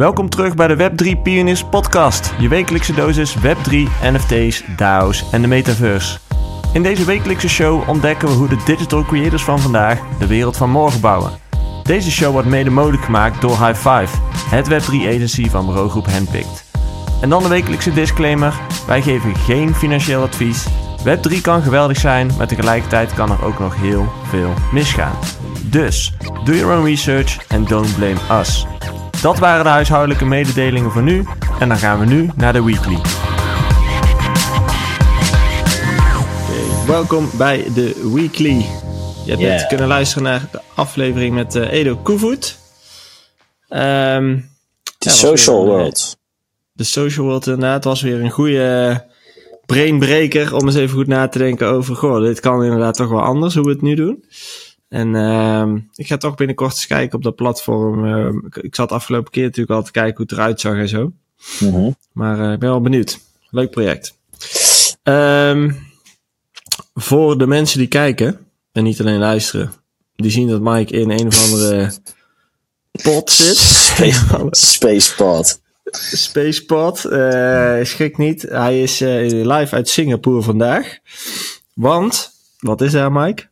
[0.00, 5.48] Welkom terug bij de Web3 Pioneers podcast, je wekelijkse dosis Web3, NFT's, DAO's en de
[5.48, 6.18] metaverse.
[6.72, 10.70] In deze wekelijkse show ontdekken we hoe de digital creators van vandaag de wereld van
[10.70, 11.30] morgen bouwen.
[11.82, 14.16] Deze show wordt mede mogelijk gemaakt door High Five,
[14.50, 16.64] het Web3 agency van bureaugroep Handpicked.
[17.20, 18.54] En dan de wekelijkse disclaimer,
[18.86, 20.66] wij geven geen financieel advies.
[21.04, 25.18] Web3 kan geweldig zijn, maar tegelijkertijd kan er ook nog heel veel misgaan.
[25.64, 26.14] Dus,
[26.44, 28.66] do your own research and don't blame us.
[29.22, 31.24] Dat waren de huishoudelijke mededelingen voor nu
[31.58, 32.94] en dan gaan we nu naar de weekly.
[36.44, 38.66] Okay, welkom bij de weekly.
[39.24, 42.58] Je hebt net kunnen luisteren naar de aflevering met uh, Edo Koevoet.
[43.68, 44.50] Um,
[44.98, 46.18] de social world.
[46.72, 49.04] De social world inderdaad was weer een goede
[49.66, 53.22] brainbreaker om eens even goed na te denken over, goh, dit kan inderdaad toch wel
[53.22, 54.24] anders hoe we het nu doen.
[54.90, 58.04] En uh, ik ga toch binnenkort eens kijken op dat platform.
[58.04, 61.12] Uh, ik zat afgelopen keer natuurlijk al te kijken hoe het eruit zag en zo.
[61.60, 61.96] Mm -hmm.
[62.12, 63.20] Maar uh, ik ben wel benieuwd.
[63.50, 64.18] Leuk project.
[65.02, 65.76] Um,
[66.94, 69.72] voor de mensen die kijken en niet alleen luisteren,
[70.16, 71.92] die zien dat Mike in een of andere
[73.02, 73.56] pot zit.
[74.50, 75.60] Spacepod.
[76.14, 77.04] Spacepod.
[77.04, 78.42] Uh, schrik niet.
[78.42, 80.98] Hij is live uit Singapore vandaag.
[81.74, 83.49] Want, wat is daar, Mike?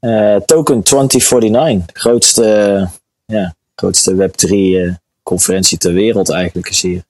[0.00, 2.88] Uh, Token 2049, grootste,
[3.26, 7.02] ja, grootste Web3-conferentie ter wereld eigenlijk is hier.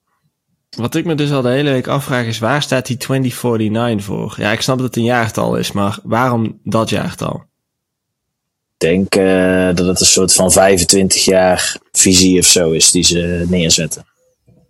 [0.77, 4.35] Wat ik me dus al de hele week afvraag is, waar staat die 2049 voor?
[4.37, 7.45] Ja, ik snap dat het een jaartal is, maar waarom dat jaartal?
[8.79, 13.05] Ik denk uh, dat het een soort van 25 jaar visie of zo is die
[13.05, 14.05] ze neerzetten.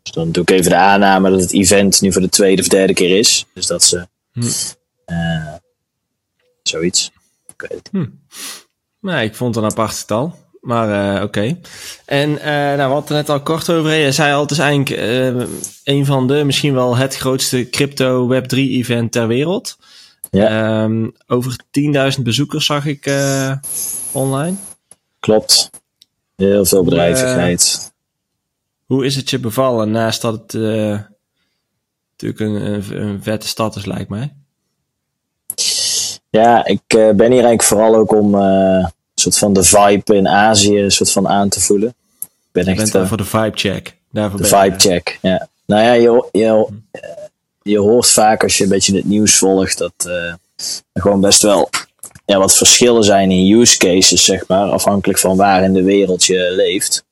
[0.03, 2.69] Dus dan doe ik even de aanname dat het event nu voor de tweede of
[2.69, 3.47] derde keer is.
[3.55, 4.41] Dus dat ze hm.
[5.07, 5.55] uh,
[6.63, 7.11] zoiets.
[7.69, 8.07] Het hm.
[9.01, 10.37] Nee, ik vond het een apart getal.
[10.61, 11.25] Maar uh, oké.
[11.25, 11.61] Okay.
[12.05, 13.93] En uh, nou, we hadden net al kort over.
[13.93, 15.47] Je zei al, het is eigenlijk uh,
[15.85, 19.79] een van de, misschien wel het grootste crypto Web3 event ter wereld.
[20.31, 20.83] Ja.
[20.83, 21.57] Um, over
[22.17, 23.13] 10.000 bezoekers zag ik
[24.13, 24.57] online.
[25.21, 25.71] Klopt.
[26.37, 27.93] Heel veel bedrijvigheid.
[28.87, 30.53] hoe is het je bevallen naast dat het
[32.11, 34.40] natuurlijk een, een, een vette stad is, lijkt mij?
[36.31, 40.17] Ja, ik uh, ben hier eigenlijk vooral ook om uh, een soort van de vibe
[40.17, 41.89] in Azië een soort van aan te voelen.
[42.21, 43.97] Ik ben je echt, bent uh, voor de vibe check.
[44.13, 45.49] Daarvoor de vibe check, ja.
[45.67, 46.67] Nou ja, je, je,
[47.63, 50.39] je hoort vaak als je een beetje het nieuws volgt dat er
[50.93, 51.69] gewoon best wel
[52.31, 56.25] ja, wat verschillen zijn in use cases, zeg maar, afhankelijk van waar in de wereld
[56.25, 57.05] je leeft.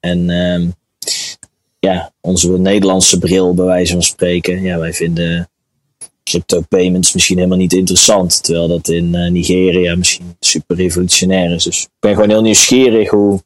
[0.00, 0.74] En um,
[1.78, 5.48] ja, onze Nederlandse bril, bij wijze van spreken, ja, wij vinden
[6.30, 8.42] crypto payments misschien helemaal niet interessant.
[8.42, 11.64] Terwijl dat in uh, Nigeria misschien super revolutionair is.
[11.64, 13.42] Dus ik ben gewoon heel nieuwsgierig hoe,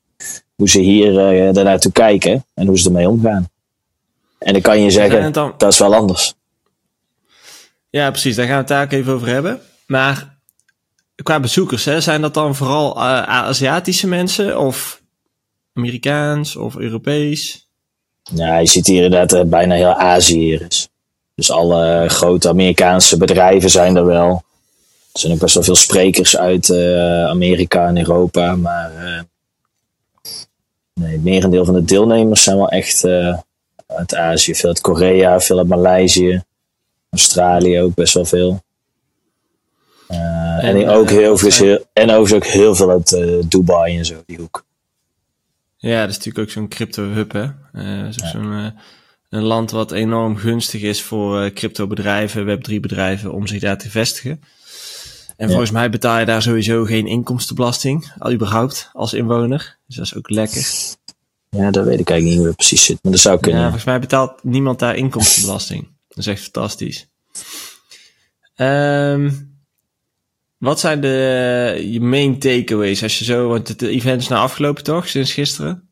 [0.55, 3.49] hoe ze hier uh, daarnaartoe kijken en hoe ze ermee omgaan.
[4.39, 5.55] En dan kan je zeggen, dan...
[5.57, 6.35] dat is wel anders.
[7.91, 8.37] Ja, precies.
[8.37, 9.61] Daar gaan we het daar ook even over hebben.
[9.87, 10.39] Maar
[11.23, 15.03] qua bezoekers, hè, zijn dat dan vooral uh, Aziatische mensen of
[15.73, 17.69] Amerikaans of Europees?
[18.35, 20.90] Ja, je ziet hier inderdaad bijna heel Azië hier is.
[21.41, 24.45] Dus alle grote Amerikaanse bedrijven zijn er wel.
[25.13, 28.57] Er zijn ook best wel veel sprekers uit uh, Amerika en Europa.
[28.57, 29.21] Maar uh,
[30.95, 33.39] nee, het merendeel van de deelnemers zijn wel echt uh,
[33.87, 34.55] uit Azië.
[34.55, 36.43] Veel uit Korea, veel uit Maleisië.
[37.11, 38.63] Australië ook best wel veel.
[40.09, 44.39] en, en ook heel veel, en overigens ook heel veel uit Dubai en zo, die
[44.39, 44.65] hoek.
[45.77, 47.47] Ja, dat is natuurlijk ook zo'n crypto hub, hè?
[47.73, 48.73] Uh, zo'n
[49.31, 54.41] een land wat enorm gunstig is voor uh, crypto-bedrijven, Web3-bedrijven, om zich daar te vestigen.
[55.37, 59.79] En volgens mij betaal je daar sowieso geen inkomstenbelasting, al überhaupt, als inwoner.
[59.87, 60.67] Dus dat is ook lekker.
[61.49, 63.61] Ja, dat weet ik eigenlijk niet hoe precies zit, maar dat zou kunnen.
[63.61, 65.89] Ja, volgens mij betaalt niemand daar inkomstenbelasting.
[66.09, 67.09] Dat is echt fantastisch.
[68.57, 69.51] Um,
[70.59, 74.85] wat zijn de je main takeaways als je zo, want het event is nou afgelopen
[74.85, 75.90] toch, sinds gisteren?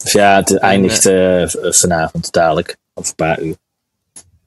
[0.00, 3.56] Ja, dus ja, het eindigt uh, vanavond dadelijk, over een paar uur.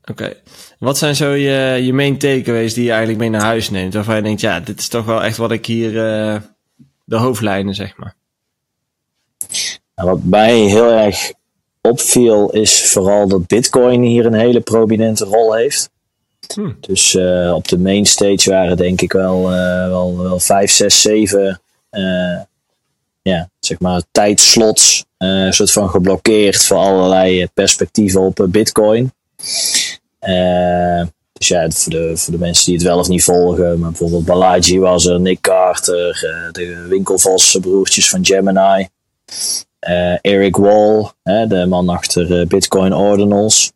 [0.05, 0.33] Oké.
[0.79, 3.93] Wat zijn zo je, je main takeaways die je eigenlijk mee naar huis neemt?
[3.93, 6.35] Waarvan je denkt, ja, dit is toch wel echt wat ik hier, uh,
[7.03, 8.15] de hoofdlijnen, zeg maar.
[9.95, 11.33] Nou, wat mij heel erg
[11.81, 15.89] opviel, is vooral dat Bitcoin hier een hele prominente rol heeft.
[16.53, 16.77] Hmm.
[16.79, 19.49] Dus uh, op de main stage waren denk ik wel,
[19.89, 21.61] wel, wel 5, 6, 7
[23.23, 29.13] ja, zeg maar, tijdslots uh, soort van geblokkeerd voor allerlei eh, perspectieven op uh, Bitcoin.
[31.33, 34.25] Dus ja, voor de, voor de mensen die het wel of niet volgen, maar bijvoorbeeld
[34.25, 36.19] Balaji was er, Nick Carter,
[36.51, 38.87] de Winkelvossen broertjes van Gemini.
[40.21, 43.71] Eric Wall, de man achter Bitcoin Ordinals.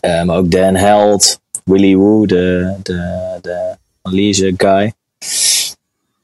[0.00, 4.92] maar ook Dan Held, Willy Woo, de, de, de analyse guy.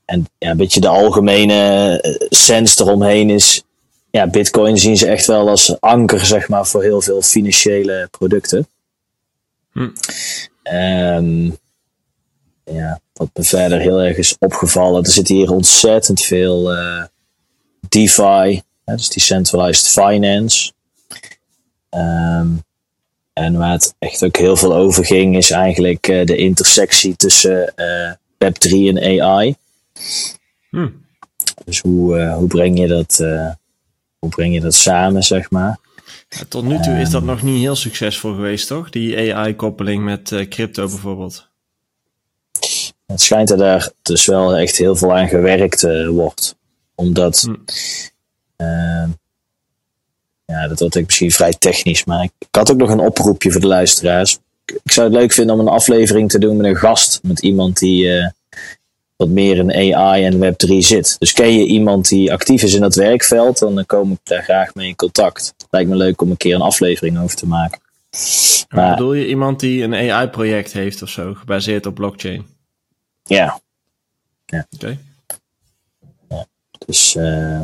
[0.09, 3.63] En ja, een beetje de algemene sens eromheen is
[4.11, 8.69] ja, Bitcoin zien ze echt wel als anker, zeg maar, voor heel veel financiële producten.
[9.73, 9.89] Hm.
[10.73, 11.59] Um,
[12.65, 17.05] ja, wat me verder heel erg is opgevallen, er zit hier ontzettend veel uh,
[17.89, 20.73] DeFi, hè, dus Decentralized Finance.
[21.91, 22.63] Um,
[23.33, 27.73] en waar het echt ook heel veel over ging, is eigenlijk uh, de intersectie tussen
[27.77, 28.13] uh,
[28.45, 29.57] Web3 en AI.
[30.71, 30.89] Hm.
[31.65, 33.21] Dus hoe, hoe breng je dat
[34.19, 35.79] hoe breng je dat samen, zeg maar.
[36.49, 37.31] tot nu toe is dat ehm.
[37.31, 38.91] nog niet heel succesvol geweest, toch?
[38.91, 41.49] Die AI-koppeling met uh, crypto bijvoorbeeld.
[43.07, 46.57] Het schijnt dat er dus wel echt heel veel aan gewerkt uh, wordt.
[46.95, 47.51] Omdat, hm.
[48.57, 49.09] uh,
[50.45, 53.61] ja, dat wordt misschien vrij technisch, maar ik, ik, had ook nog een oproepje voor
[53.61, 54.39] de luisteraars.
[54.65, 57.41] Ik, ik, zou het leuk vinden om een aflevering te doen met een gast, met
[57.41, 58.31] iemand die eh,
[59.19, 61.17] wat meer in AI en Web3 zit.
[61.19, 64.75] Dus ken je iemand die actief is in dat werkveld, dan kom ik daar graag
[64.75, 65.55] mee in contact.
[65.71, 67.81] Lijkt me leuk om een keer een aflevering over te maken.
[68.69, 72.47] Maar, bedoel je iemand die een AI-project heeft of zo, gebaseerd op blockchain?
[73.25, 73.61] Ja.
[74.47, 74.67] ja.
[74.71, 74.99] Oké.
[76.29, 76.47] Ja,
[76.87, 77.61] dus uh,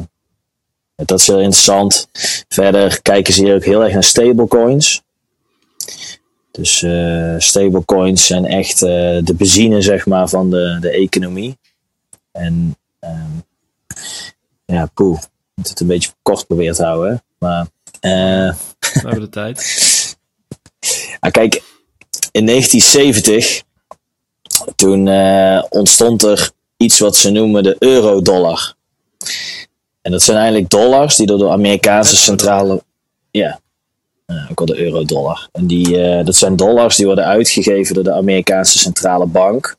[0.96, 2.08] dat is heel interessant.
[2.48, 5.02] Verder kijken ze hier ook heel erg naar stablecoins.
[6.56, 8.88] Dus uh, stablecoins zijn echt uh,
[9.24, 11.58] de benzine zeg maar, van de, de economie.
[12.32, 13.44] En um,
[14.64, 15.18] ja, poeh,
[15.54, 17.22] moet het een beetje kort proberen te houden.
[17.38, 17.66] Maar,
[18.00, 19.58] uh, We hebben de tijd.
[21.20, 21.62] ah, kijk,
[22.32, 23.62] in 1970,
[24.76, 25.08] toen
[25.68, 28.74] ontstond er iets wat ze noemen de eurodollar.
[30.02, 32.82] En dat zijn eigenlijk dollars die door de Amerikaanse centrale.
[33.30, 33.60] Ja,
[34.50, 35.48] ook al de euro-dollar.
[35.52, 39.76] En die, uh, dat zijn dollars die worden uitgegeven door de Amerikaanse centrale bank.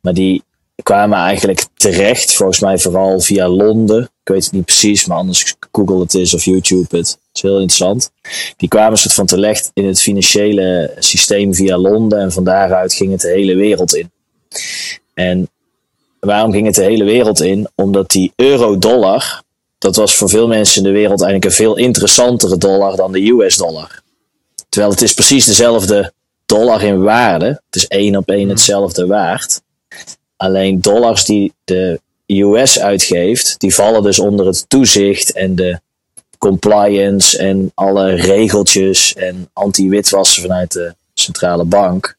[0.00, 0.42] Maar die
[0.82, 4.02] kwamen eigenlijk terecht, volgens mij vooral via Londen.
[4.02, 7.08] Ik weet het niet precies, maar anders Google het eens of YouTube het.
[7.08, 8.10] Het is heel interessant.
[8.56, 12.18] Die kwamen soort van terecht in het financiële systeem via Londen.
[12.20, 14.10] En van daaruit ging het de hele wereld in.
[15.14, 15.48] En
[16.20, 17.68] waarom ging het de hele wereld in?
[17.74, 19.42] Omdat die euro-dollar,
[19.86, 23.28] dat was voor veel mensen in de wereld eigenlijk een veel interessantere dollar dan de
[23.28, 24.02] US-dollar.
[24.68, 26.12] Terwijl het is precies dezelfde
[26.46, 27.46] dollar in waarde.
[27.46, 28.48] Het is één op één mhm.
[28.48, 29.60] hetzelfde waard.
[30.36, 35.80] Alleen dollars die de US uitgeeft, die vallen dus onder het toezicht en de
[36.38, 42.16] compliance en alle regeltjes en anti-witwassen vanuit de centrale bank.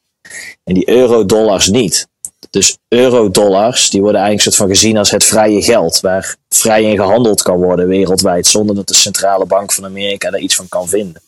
[0.64, 2.08] En die euro-dollars niet.
[2.50, 6.96] Dus eurodollars, die worden eigenlijk soort van gezien als het vrije geld, waar vrij in
[6.96, 10.88] gehandeld kan worden wereldwijd, zonder dat de centrale bank van Amerika daar iets van kan
[10.88, 11.22] vinden.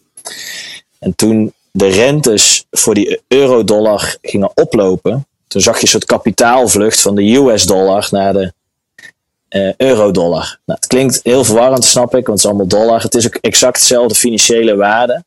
[0.98, 7.00] En toen de rentes voor die eurodollar gingen oplopen, toen zag je een soort kapitaalvlucht
[7.00, 8.52] van de US-dollar naar de
[9.50, 10.58] uh, eurodollar.
[10.64, 13.02] Nou, het klinkt heel verwarrend, snap ik, want het is allemaal dollar.
[13.02, 15.24] Het is ook exact dezelfde financiële waarde.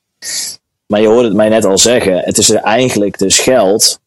[0.85, 3.99] Maar je hoorde het mij net al zeggen, het is eigenlijk dus geld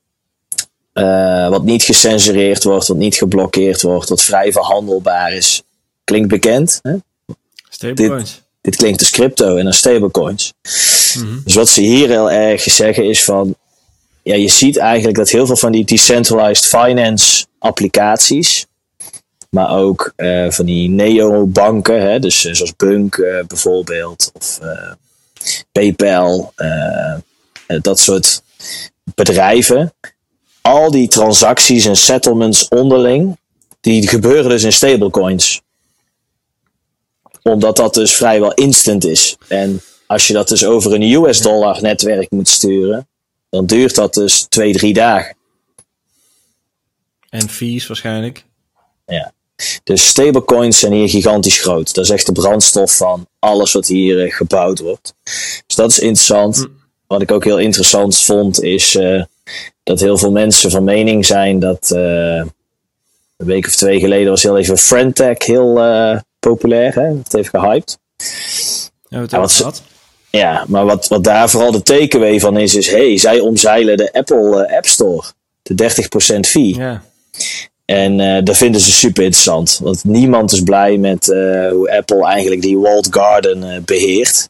[0.98, 5.62] uh, wat niet gecensureerd wordt, wat niet geblokkeerd wordt, wat vrij verhandelbaar is.
[6.04, 6.78] Klinkt bekend.
[6.82, 6.94] Hè?
[7.69, 8.34] Stablecoins.
[8.34, 10.53] Dit, dit, klinkt als crypto en als stablecoins.
[11.19, 13.55] Mm Dus wat ze hier heel erg zeggen is van,
[14.22, 18.67] ja, je ziet eigenlijk dat heel veel van die decentralized finance applicaties,
[19.50, 24.58] maar ook uh, van die neobanken, hè, dus uh, zoals Bunk bijvoorbeeld, of
[25.72, 26.53] PayPal,
[27.82, 28.43] dat soort
[29.15, 29.93] bedrijven,
[30.67, 33.39] al die transacties en settlements onderling,
[33.81, 35.63] die gebeuren dus in stablecoins.
[37.43, 39.37] Omdat dat dus vrijwel instant is.
[39.49, 43.08] En als je dat dus over een US dollar netwerk moet sturen,
[43.51, 45.37] dan duurt dat dus twee, drie dagen.
[47.29, 48.44] En fees waarschijnlijk.
[49.06, 49.32] Ja.
[49.85, 51.94] Dus stablecoins zijn hier gigantisch groot.
[51.94, 55.15] Dat is echt de brandstof van alles wat hier uh, gebouwd wordt.
[55.67, 56.56] Dus dat is interessant.
[56.56, 56.67] Hm.
[57.06, 59.23] Wat ik ook heel interessant vond, is uh,
[59.82, 62.36] dat heel veel mensen van mening zijn dat uh,
[63.36, 66.94] een week of twee geleden was heel even Friendtech heel uh, populair.
[66.94, 67.17] Hè?
[67.22, 67.98] Dat heeft gehyped.
[69.08, 69.82] Ja, wat, ja, wat
[70.31, 74.12] ja, maar wat, wat daar vooral de takeaway van is, is hey, zij omzeilen de
[74.12, 75.22] Apple uh, App Store.
[75.62, 75.93] De
[76.36, 76.74] 30% fee.
[76.74, 77.03] Ja.
[77.84, 79.81] En uh, dat vinden ze super interessant.
[79.82, 81.26] Want niemand is blij met
[81.70, 84.48] hoe Apple eigenlijk die walled garden beheert.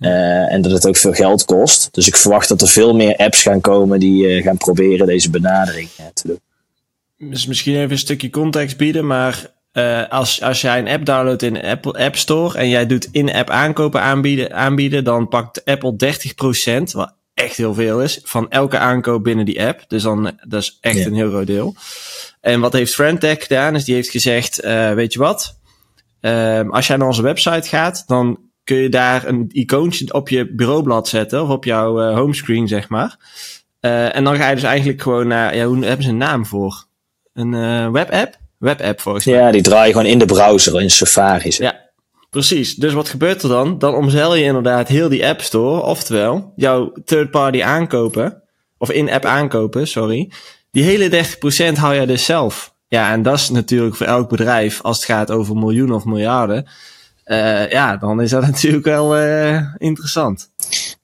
[0.00, 1.88] Uh, en dat het ook veel geld kost.
[1.92, 5.30] Dus ik verwacht dat er veel meer apps gaan komen die uh, gaan proberen deze
[5.30, 6.40] benadering uh, te doen.
[7.30, 11.42] Dus misschien even een stukje context bieden, maar eh, als, als jij een app downloadt
[11.42, 15.96] in de Apple App Store en jij doet in-app aankopen aanbieden, aanbieden, dan pakt Apple
[16.80, 19.84] 30%, wat echt heel veel is, van elke aankoop binnen die app.
[19.88, 21.06] Dus dan, dat is echt Ja.
[21.06, 21.74] een heel groot deel.
[22.40, 25.58] En wat heeft Friendtech gedaan, is die heeft gezegd, eh, weet je wat?
[26.20, 30.54] Ehm, als jij naar onze website gaat, dan kun je daar een icoontje op je
[30.54, 33.16] bureaublad zetten, of op jouw eh, homescreen, zeg maar.
[33.80, 36.46] Eh, en dan ga je dus eigenlijk gewoon naar, ja, hoe hebben ze een naam
[36.46, 36.84] voor?
[37.32, 38.38] Een eh, webapp?
[38.58, 39.34] Webapp volgens mij.
[39.34, 41.52] Ja, die draai je gewoon in de browser, in Safari.
[41.52, 41.70] zeg.
[41.70, 41.80] Ja,
[42.30, 42.74] precies.
[42.74, 43.78] Dus wat gebeurt er dan?
[43.78, 48.42] Dan omzeil je inderdaad heel die App Store, oftewel jouw third-party aankopen,
[48.78, 50.30] of in-app aankopen, sorry.
[50.70, 51.08] Die hele
[51.74, 52.74] 30% hou jij dus zelf.
[52.88, 56.68] Ja, en dat is natuurlijk voor elk bedrijf, als het gaat over miljoenen of miljarden,
[57.30, 60.50] eh, ja, dan is dat natuurlijk wel eh, interessant.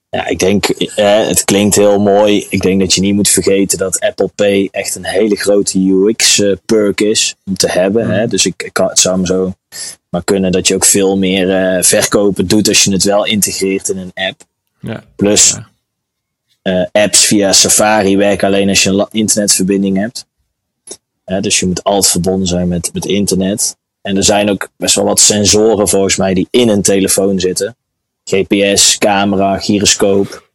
[0.09, 2.45] Ja, ik denk, eh, het klinkt heel mooi.
[2.49, 7.01] Ik denk dat je niet moet vergeten dat Apple Pay echt een hele grote UX-perk
[7.01, 8.05] is om te hebben.
[8.05, 8.11] Mm.
[8.11, 8.27] Hè?
[8.27, 9.53] Dus ik, ik kan, het zou me zo
[10.09, 13.97] maar kunnen dat je ook veel meer verkopen doet als je het wel integreert in
[13.97, 14.41] een app.
[14.79, 15.57] Ja, Plus,
[16.61, 16.89] Ja.
[16.91, 20.25] apps via Safari werken alleen als je een internetverbinding hebt.
[21.41, 23.77] Dus je moet altijd verbonden zijn met, met internet.
[24.07, 27.75] En er zijn ook best wel wat sensoren volgens mij die in een telefoon zitten.
[28.23, 30.49] GPS, camera, gyroscoop.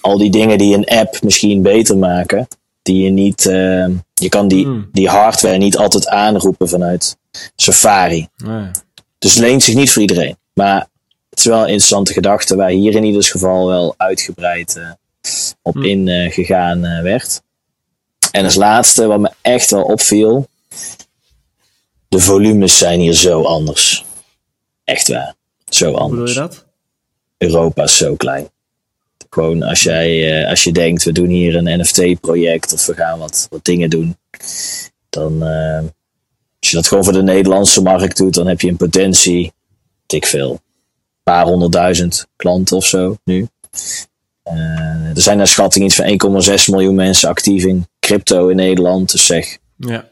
[0.00, 2.48] Al die dingen die een app misschien beter maken.
[2.82, 4.88] Die je niet, eh, je kan die, Hmm.
[4.92, 7.16] die hardware niet altijd aanroepen vanuit
[7.56, 8.28] Safari.
[9.18, 10.36] Dus het leent zich niet voor iedereen.
[10.54, 10.88] Maar
[11.30, 14.90] het is wel een interessante gedachte waar hier in ieder geval wel uitgebreid eh,
[15.62, 15.82] op Hm.
[15.84, 17.42] ingegaan eh, werd.
[18.30, 20.46] En als laatste, wat me echt wel opviel.
[22.12, 24.04] De volumes zijn hier zo anders.
[24.84, 25.34] Echt waar.
[25.68, 26.32] Zo Hoe bedoel anders.
[26.32, 26.64] je dat?
[27.38, 28.50] Europa is zo klein.
[29.30, 33.18] Gewoon als, jij, eh, als je denkt, we doen hier een NFT-project of we gaan
[33.18, 34.16] wat, wat dingen doen.
[35.08, 35.78] Dan, eh,
[36.60, 39.52] als je dat gewoon voor de Nederlandse markt doet, dan heb je een potentie,
[40.06, 40.60] dik veel, een
[41.22, 43.48] paar honderdduizend klanten of zo nu.
[44.42, 44.54] Eh,
[45.14, 49.12] er zijn naar schatting iets van 1,6 miljoen mensen actief in crypto in Nederland.
[49.12, 50.10] Dus zeg Ja,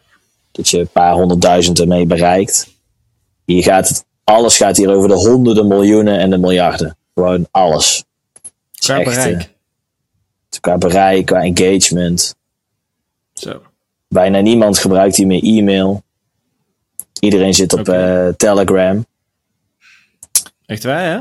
[0.60, 2.68] dat je een paar honderdduizend ermee bereikt.
[3.44, 6.96] Hier gaat het, alles gaat hier over de honderden miljoenen en de miljarden.
[7.14, 8.04] Gewoon alles.
[8.78, 9.40] Qua echt, bereik.
[9.40, 12.34] eh, qua bereik, qua engagement.
[13.32, 13.62] Zo.
[14.08, 16.02] Bijna niemand gebruikt hier meer e-mail.
[17.20, 19.06] Iedereen zit op eh, Telegram.
[20.66, 21.20] Echt waar, hè?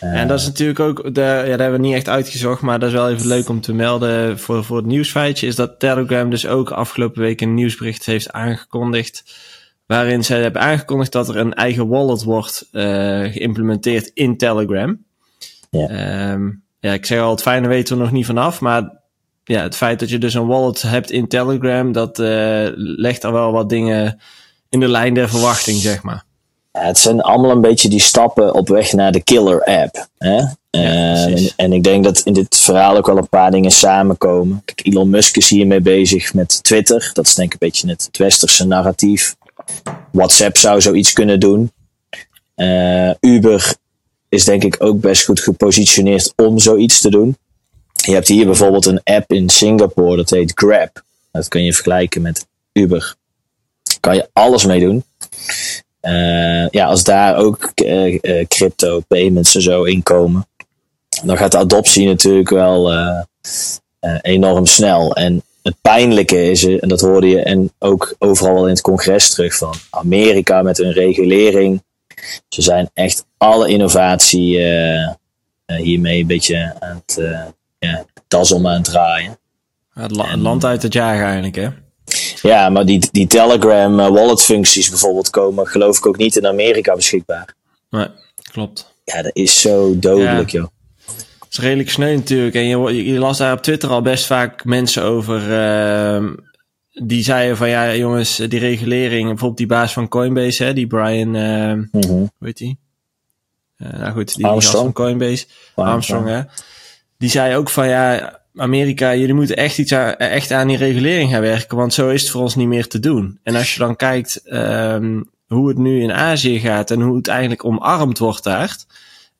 [0.00, 2.78] Eh, En dat is natuurlijk ook, de, ja, dat hebben we niet echt uitgezocht, maar
[2.78, 6.30] dat is wel even leuk om te melden voor, voor het nieuwsfeitje, is dat Telegram
[6.30, 9.24] dus ook afgelopen week een nieuwsbericht heeft aangekondigd,
[9.86, 12.82] waarin zij hebben aangekondigd dat er een eigen wallet wordt eh,
[13.32, 15.04] geïmplementeerd in Telegram.
[15.70, 15.88] Ja.
[15.88, 16.50] Ehm,
[16.80, 18.96] ja, ik zeg al, het fijne weten we nog niet vanaf, maar
[19.44, 23.32] ja, het feit dat je dus een wallet hebt in Telegram, dat eh, legt er
[23.32, 24.20] wel wat dingen
[24.68, 26.24] in de lijn der verwachting, zeg maar.
[26.72, 30.08] Het zijn allemaal een beetje die stappen op weg naar de killer app.
[30.18, 30.44] Hè?
[31.56, 34.62] En ik denk dat in dit verhaal ook wel een paar dingen samenkomen.
[34.64, 37.10] Kijk, Elon Musk is hiermee bezig met Twitter.
[37.12, 39.36] Dat is denk ik een beetje het, westerse narratief.
[40.12, 41.72] WhatsApp zou zoiets kunnen doen.
[42.54, 43.74] Eh, Uber
[44.28, 47.36] is denk ik ook best goed gepositioneerd om zoiets te doen.
[47.92, 51.02] Je hebt hier bijvoorbeeld een app in Singapore, dat heet Grab.
[51.32, 53.14] Dat kun je vergelijken met Uber.
[54.00, 55.04] Kan je alles mee doen.
[56.00, 60.46] Eh, ja, als daar ook eh, eh, crypto payments en zo inkomen,
[61.24, 62.92] dan gaat de adoptie natuurlijk wel
[64.22, 65.16] enorm snel.
[65.16, 69.30] En het pijnlijke is, en dat hoorde je en ook overal wel in het congres
[69.30, 71.82] terug van Amerika met hun regulering.
[72.48, 74.58] Ze zijn echt alle innovatie
[75.66, 77.20] hiermee een beetje aan het,
[77.78, 79.38] ja, das om aan het draaien.
[79.92, 81.68] Het la- het land uit het jaar eigenlijk, hè?
[82.42, 86.46] Ja, maar die, die Telegram eh, wallet functies bijvoorbeeld komen geloof ik ook niet in
[86.46, 87.54] Amerika beschikbaar.
[87.90, 88.06] Nee,
[88.52, 88.94] klopt.
[89.04, 90.66] Ja, dat is zo dodelijk, joh.
[91.06, 92.54] Het is redelijk sneu natuurlijk.
[92.54, 95.52] En je, las daar op Twitter al best vaak mensen over.
[95.52, 96.34] ehm,
[96.92, 99.26] die zeiden van ja, jongens, die regulering.
[99.28, 101.34] Bijvoorbeeld die baas van Coinbase, hè, die Brian.
[101.34, 102.08] ehm Mhm.
[102.08, 102.78] hoe heet die?
[103.76, 104.84] Eh, nou goed, die Armstrong.
[104.84, 105.46] gast van Coinbase.
[105.74, 106.40] Armstrong, hè.
[107.18, 111.30] Die zei ook van ja, Amerika, jullie moeten echt, iets aan, echt aan die regulering
[111.30, 111.76] gaan werken.
[111.76, 113.38] Want zo is het voor ons niet meer te doen.
[113.42, 117.28] En als je dan kijkt ehm, hoe het nu in Azië gaat en hoe het
[117.28, 118.76] eigenlijk omarmd wordt daar.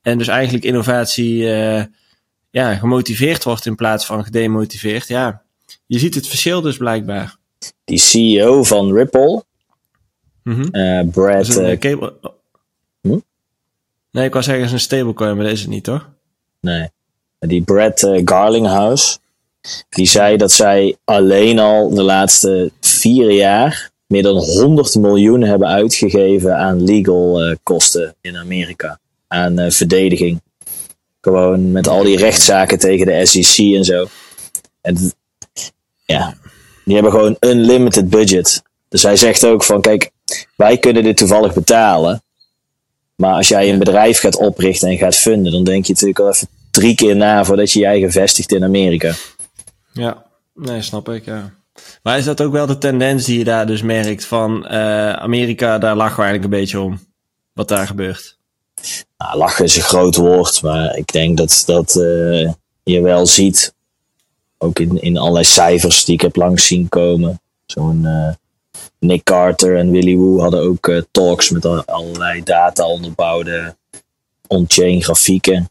[0.02, 1.84] En dus eigenlijk innovatie eh,
[2.50, 5.08] ja, gemotiveerd wordt in plaats van gedemotiveerd.
[5.08, 5.42] Ja,
[5.86, 7.36] je ziet het verschil dus blijkbaar.
[7.84, 9.44] Die CEO van Ripple,
[11.04, 12.14] Dat Brad, een, eh, cable-
[13.00, 13.18] Hm?
[14.10, 16.08] Nee, ik wou zeggen, is een stablecoin, maar dat is het niet, toch?
[16.60, 16.88] nee,
[17.38, 19.18] die Brad eh, Garlinghouse,
[19.88, 25.68] die zei dat zij alleen al de laatste vier jaar meer dan 100 miljoen hebben
[25.68, 28.98] uitgegeven aan legal eh, kosten in Amerika.
[29.28, 30.40] Aan eh, verdediging.
[31.20, 34.06] Gewoon met al die rechtszaken tegen de SEC en zo.
[34.80, 35.12] En
[36.04, 36.34] ja,
[36.84, 38.62] die hebben gewoon unlimited budget.
[38.88, 40.10] Dus hij zegt ook van, kijk,
[40.56, 42.22] wij kunnen dit toevallig betalen.
[43.16, 46.28] Maar als jij een bedrijf gaat oprichten en gaat funden, dan denk je natuurlijk al
[46.28, 49.12] even drie keer na voordat je je eigen vestigt in Amerika.
[49.92, 51.50] Ja, nee, snap ik, ja.
[52.02, 55.78] Maar is dat ook wel de tendens die je daar dus merkt van eh, Amerika,
[55.78, 57.00] daar lachen we eigenlijk een beetje om,
[57.52, 58.36] wat daar gebeurt?
[59.18, 63.74] Nou, lachen is een groot woord, maar ik denk dat, dat eh, je wel ziet,
[64.58, 67.40] ook in, in allerlei cijfers die ik heb langs zien komen.
[67.66, 68.28] Zo'n eh,
[68.98, 73.76] Nick Carter en Willy Woo hadden ook talks met al- allerlei data onderbouwde
[74.46, 75.70] on-chain grafieken.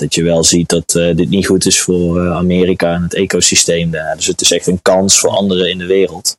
[0.00, 3.14] Dat je wel ziet dat eh, dit niet goed is voor eh, Amerika en het
[3.14, 4.16] ecosysteem daar.
[4.16, 6.36] Dus het is echt een kans voor anderen in de wereld.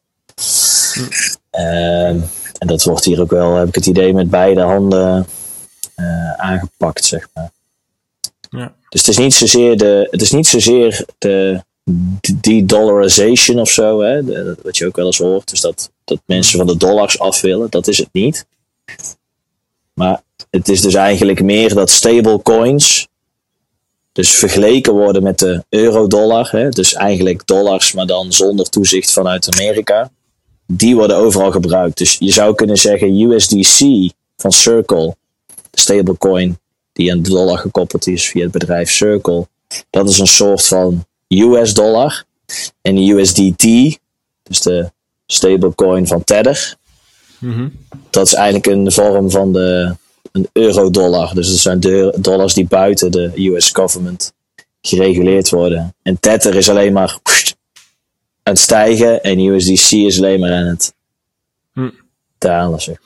[1.49, 2.19] Ehm,
[2.57, 5.27] en dat wordt hier ook wel, heb ik het idee, met beide handen
[5.95, 7.51] eh, aangepakt, zeg maar.
[8.49, 8.73] Ja.
[8.89, 11.61] Dus het is niet zozeer de, het is niet zozeer de
[12.41, 15.49] de-dollarization of zo, hè, de- wat je ook wel eens hoort.
[15.49, 18.45] Dus dat, dat mensen van de dollars af willen, dat is het niet.
[19.93, 23.07] Maar het is dus eigenlijk meer dat stablecoins
[24.11, 26.49] dus vergeleken worden met de euro-dollar.
[26.51, 30.11] Hè, dus eigenlijk dollars, maar dan zonder toezicht vanuit Amerika.
[30.65, 31.97] Die worden overal gebruikt.
[31.97, 35.15] Dus je zou kunnen zeggen USDC van Circle,
[35.69, 36.59] de stablecoin
[36.93, 39.47] die aan de dollar gekoppeld is via het bedrijf Circle.
[39.89, 42.23] Dat is een soort van US dollar.
[42.81, 43.63] En USDT,
[44.43, 44.91] dus de
[45.25, 46.75] stablecoin van Tether,
[47.39, 47.67] Mhm.
[48.09, 49.95] dat is eigenlijk een vorm van de,
[50.31, 51.33] een euro-dollar.
[51.33, 54.33] Dus dat zijn de dollars die buiten de US government
[54.81, 55.93] gereguleerd worden.
[56.01, 57.19] En Tether is alleen maar
[58.43, 60.93] aan het stijgen en USDC is alleen maar aan het
[61.73, 61.89] Hm.
[62.37, 62.81] dalen.
[62.81, 62.97] Zeg.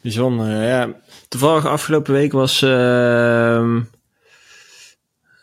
[0.00, 0.92] Bijzonder, ja.
[1.28, 2.62] Toevallig afgelopen week was.
[2.62, 3.74] ehm,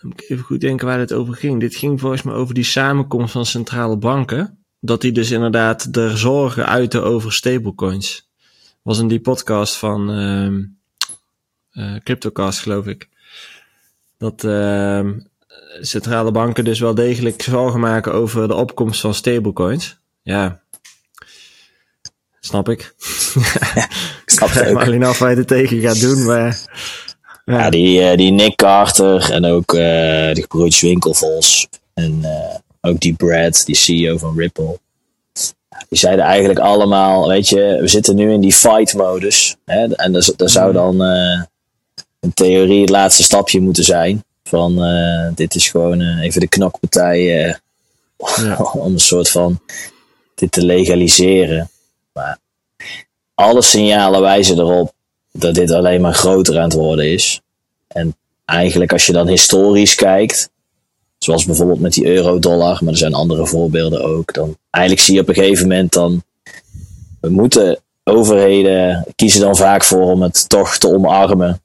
[0.02, 1.60] moet ik even goed denken waar het over ging.
[1.60, 4.64] Dit ging volgens mij over die samenkomst van centrale banken.
[4.80, 8.30] Dat die dus inderdaad de zorgen uiten over stablecoins.
[8.82, 10.64] Was in die podcast van ehm eh,
[12.04, 13.10] Cryptocast, geloof ik.
[14.18, 15.20] Dat ehm,
[15.80, 19.98] centrale banken dus wel degelijk zorgen maken over de opkomst van stablecoins.
[20.24, 20.62] Ja.
[22.40, 22.80] Snap ik.
[24.26, 24.82] Ik snap het ook.
[24.82, 26.60] alleen af waar je er tegen gaat doen, maar...
[27.46, 31.68] Ja, die, eh, die Nick Carter en ook eh die broertjes Winkelvos.
[31.94, 34.80] En eh, ook die Brad, die CEO van Ripple.
[35.90, 39.56] Die zeiden eigenlijk allemaal, weet je, we zitten nu in die fight-modus.
[39.66, 41.42] En dat zou dan eh,
[42.22, 44.24] in theorie het laatste stapje moeten zijn.
[44.44, 47.56] Van eh, dit is gewoon eh, even de knokpartij eh,
[48.36, 48.56] Ja.
[48.74, 49.60] om een soort van
[50.36, 51.70] dit te legaliseren.
[52.14, 52.38] Maar
[53.34, 54.94] alle signalen wijzen erop
[55.32, 57.42] dat dit alleen maar groter aan het worden is.
[57.88, 60.50] En eigenlijk als je dan historisch kijkt,
[61.18, 65.22] zoals bijvoorbeeld met die euro-dollar, maar er zijn andere voorbeelden ook, dan eigenlijk zie je
[65.22, 66.24] op een gegeven moment dan,
[67.20, 71.62] we moeten overheden kiezen dan vaak voor om het toch te omarmen.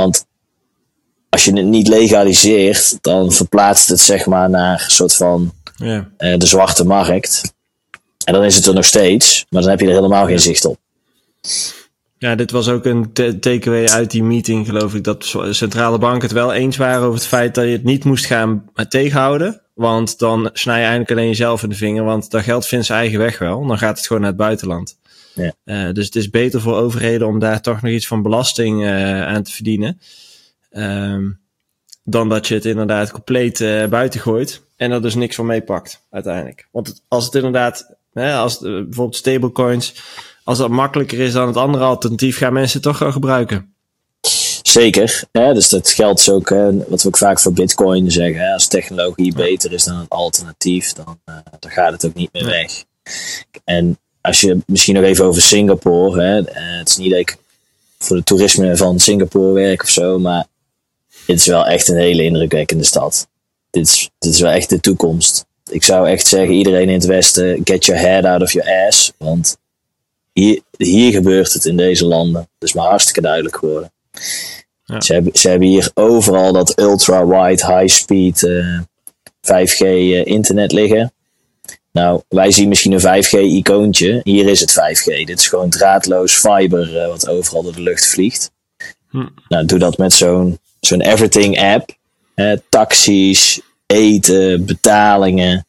[0.00, 0.26] Want
[1.28, 6.08] als je het niet legaliseert, dan verplaatst het zeg maar naar een soort van Ja.
[6.16, 7.54] eh, de zwarte markt.
[8.24, 10.64] En dan is het er nog steeds, maar dan heb je er helemaal geen zicht
[10.64, 10.78] op.
[12.18, 15.04] ja, dit was ook een ta- takeaway uit die meeting, geloof ik.
[15.04, 18.26] Dat centrale banken het wel eens waren over het feit dat je het niet moest
[18.26, 19.60] gaan tegenhouden.
[19.74, 22.04] Want dan snij je eigenlijk alleen jezelf in de vinger.
[22.04, 23.66] Want dat geld vindt zijn eigen weg wel.
[23.66, 24.96] Dan gaat het gewoon naar het buitenland.
[25.34, 25.52] Ja.
[25.64, 29.26] Eh, dus het is beter voor overheden om daar toch nog iets van belasting eh,
[29.26, 30.00] aan te verdienen.
[30.70, 31.30] Ehm,
[32.04, 34.62] dan dat je het inderdaad compleet eh, buiten gooit.
[34.76, 36.68] En er dus niks van meepakt, uiteindelijk.
[36.72, 39.94] Want het- als het inderdaad, hè, als het, bijvoorbeeld stablecoins,
[40.44, 43.74] als dat makkelijker is dan het andere alternatief, gaan mensen het toch wel gebruiken.
[44.62, 45.22] Zeker.
[45.32, 45.54] Hè?
[45.54, 48.40] Dus dat geldt ook, hè, wat we ook vaak voor Bitcoin zeggen.
[48.40, 48.52] Hè?
[48.52, 51.20] Als technologie beter is dan het alternatief, dan,
[51.58, 52.84] dan gaat het ook niet meer weg.
[53.64, 56.22] En als je misschien nog even over Singapore.
[56.22, 56.44] Hè?
[56.44, 57.36] eh, het is niet dat ik
[57.98, 60.46] voor het toerisme van Singapore werk of zo, maar
[61.26, 63.28] het is wel echt een hele indrukwekkende stad.
[63.70, 65.44] Dit is, dit is wel echt de toekomst.
[65.70, 69.12] Ik zou echt zeggen, iedereen in het Westen, get your head out of your ass.
[69.16, 69.56] Want
[70.32, 72.48] hier, hier gebeurt het in deze landen.
[72.58, 73.92] Dat is maar hartstikke duidelijk geworden.
[74.84, 75.00] Ja.
[75.00, 78.80] Ze, hebben, ze hebben hier overal dat ultra-wide, high-speed eh,
[79.40, 81.12] 5G eh, internet liggen.
[81.92, 84.20] Nou, wij zien misschien een 5G-icoontje.
[84.22, 85.04] Hier is het 5G.
[85.26, 88.50] Dit is gewoon draadloos fiber eh, wat overal door de lucht vliegt.
[89.10, 89.26] Hm.
[89.48, 91.98] Nou, doe dat met zo'n zo'n everything-app.
[92.68, 95.66] Taxis, eten, betalingen,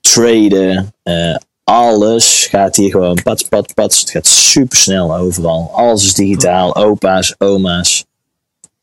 [0.00, 0.94] traden.
[1.02, 4.00] eh, alles gaat hier gewoon pats, pats, pats.
[4.00, 5.70] Het gaat super snel overal.
[5.72, 6.76] Alles is digitaal.
[6.76, 8.04] Opa's, oma's.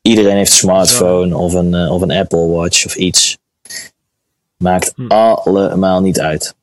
[0.02, 3.38] Iedereen heeft een smartphone of een, eh, of een Apple Watch of iets.
[4.56, 5.06] Maakt Hm.
[5.06, 6.54] allemaal niet uit.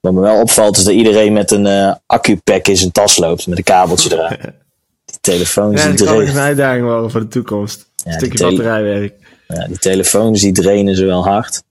[0.00, 3.46] Wat me wel opvalt is dat iedereen met een eh accu-pack in zijn tas loopt.
[3.46, 4.36] Met een kabeltje eraan.
[5.04, 6.28] Die telefoons Ja, die dat drainen.
[6.28, 7.90] een uitdaging worden voor de toekomst.
[7.96, 9.14] Ja, een stukje batterijwerk.
[9.48, 11.62] Ja, die telefoons die drainen ze wel hard.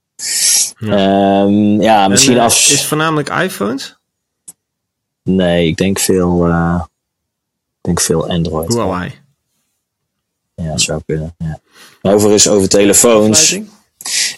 [0.78, 0.96] Ja.
[0.96, 1.46] Ja,
[1.80, 2.54] ja misschien En, eh, af.
[2.54, 3.96] Is het voornamelijk iPhones?
[5.22, 6.86] Nee, ik denk veel, ik
[7.80, 8.68] denk veel Android.
[8.72, 9.12] Huawei.
[10.54, 11.34] Ja, dat zou kunnen.
[11.38, 11.60] Ja.
[12.02, 13.58] Overigens over telefoons.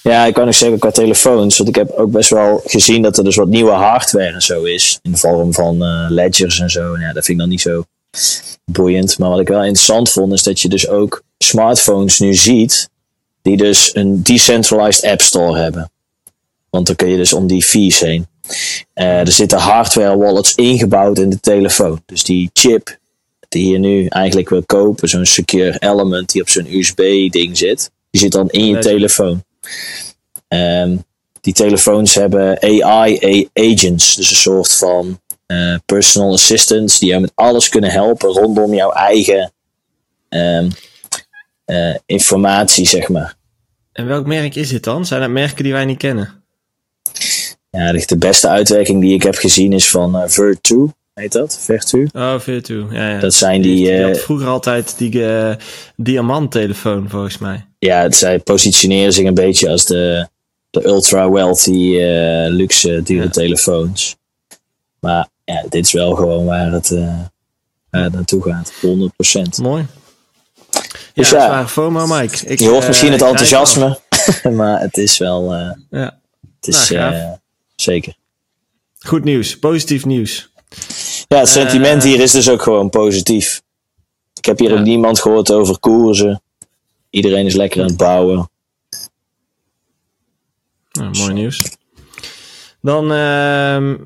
[0.02, 1.56] Ja, ik kan nog zeggen qua telefoons.
[1.56, 4.62] Want ik heb ook best wel gezien dat er dus wat nieuwe hardware en zo
[4.62, 4.98] is.
[5.02, 6.94] In de vorm van eh, ledgers en zo.
[6.94, 7.84] En ja, dat vind ik dan niet zo
[8.64, 9.18] boeiend.
[9.18, 12.88] Maar wat ik wel interessant vond, is dat je dus ook smartphones nu ziet.
[13.42, 15.90] Die dus een decentralized app store hebben.
[16.70, 18.26] Want dan kun je dus om die fees heen.
[18.92, 22.02] Eh, er zitten hardware wallets ingebouwd in de telefoon.
[22.06, 22.98] Dus die chip
[23.48, 28.20] die je nu eigenlijk wil kopen, zo'n secure element die op zo'n USB-ding zit, die
[28.20, 29.42] zit dan in je telefoon.
[30.48, 30.96] Ehm,
[31.40, 37.68] die telefoons hebben AI-agents, dus een soort van eh, personal assistants die jou met alles
[37.68, 39.52] kunnen helpen rondom jouw eigen
[40.28, 40.70] ehm,
[41.64, 43.36] eh, informatie, zeg maar.
[43.92, 45.06] En welk merk is dit dan?
[45.06, 46.42] Zijn dat merken die wij niet kennen?
[47.70, 50.88] Ja, de, beste uitwerking die ik heb gezien is van eh, Vertu,
[51.20, 51.58] heet dat?
[51.62, 52.08] Vertu?
[52.12, 52.86] Oh, Virtu.
[52.90, 53.18] Ja, ja.
[53.18, 55.56] Dat zijn die, eh, vroeger altijd die eh,
[55.96, 57.66] diamanttelefoon, volgens mij.
[57.78, 60.28] ja, het- zij positioneren zich een beetje als de,
[60.70, 63.28] de ultra wealthy, eh, luxe, dure Ja.
[63.30, 64.16] telefoons.
[65.00, 66.88] Maar ja, dit is wel gewoon waar het,
[67.90, 68.72] waar naartoe gaat.
[68.80, 69.58] 100%.
[69.58, 69.86] Mooi.
[70.70, 70.80] Ja,
[71.14, 71.48] Dus ja.
[71.48, 72.46] waar FOMO, Mike.
[72.46, 73.98] Ik, Je hoort misschien het enthousiasme,
[74.56, 75.54] maar het is wel.
[75.90, 76.18] Ja.
[76.60, 77.36] het is Nou,
[77.76, 78.14] zeker.
[78.98, 80.48] Goed nieuws, positief nieuws.
[81.34, 83.62] Ja, het sentiment Eh, hier is dus ook gewoon positief.
[84.34, 86.42] Ik heb hier ook niemand gehoord over koersen.
[87.10, 88.50] Iedereen is lekker aan het bouwen.
[90.92, 91.76] Nou, mooi nieuws.
[92.80, 93.96] Dan ehm,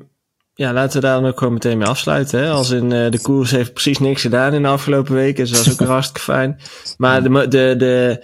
[0.53, 2.39] ja, laten we daar dan ook gewoon meteen mee afsluiten.
[2.39, 2.49] Hè?
[2.49, 5.45] Als in eh, de koers heeft precies niks gedaan in de afgelopen weken.
[5.45, 6.59] Dus dat is ook hartstikke fijn.
[6.97, 8.23] Maar de, de, de,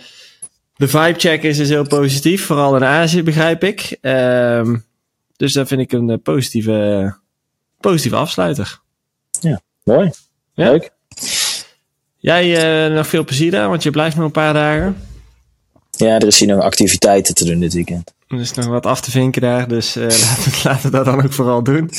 [0.76, 2.46] de vibe check is dus heel positief.
[2.46, 3.98] Vooral in Azië, begrijp ik.
[4.02, 4.78] Ehm,
[5.36, 7.16] dus dat vind ik een eh, positieve,
[7.80, 8.80] positieve afsluiter.
[9.84, 10.12] Mooi.
[10.54, 10.70] Ja.
[10.70, 10.92] Leuk.
[12.18, 14.98] Jij eh, nog veel plezier daar, want je blijft nog een paar dagen.
[15.92, 18.14] Ja, er is hier nog activiteiten te doen dit weekend.
[18.28, 20.04] Er is nog wat af te vinken daar, dus eh,
[20.64, 21.90] laten, we, dat dan ook vooral doen.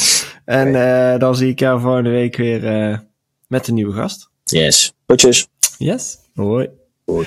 [0.44, 3.02] En eh, dan zie ik jou volgende week weer
[3.46, 4.28] met een nieuwe gast.
[4.44, 4.92] Yes.
[5.06, 5.46] Potjes.
[5.78, 6.18] Yes.
[6.34, 6.68] Hoi.
[7.04, 7.26] Hoi.